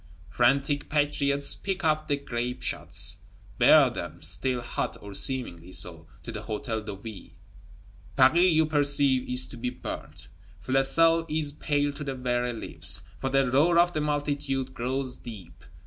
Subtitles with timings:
[0.31, 3.17] Frantic patriots pick up the grape shots;
[3.59, 7.33] bear them, still hot (or seemingly so), to the Hôtel de Ville:
[8.15, 10.27] Paris, you perceive, is to be burnt!
[10.57, 15.63] Flesselles is "pale to the very lips," for the roar of the multitude grows deep.